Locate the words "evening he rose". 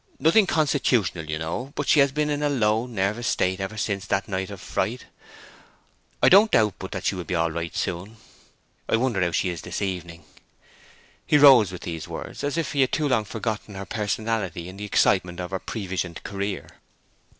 9.79-11.71